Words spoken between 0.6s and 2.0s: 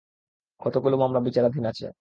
কতগুলো মামলা বিচারাধীন আছে?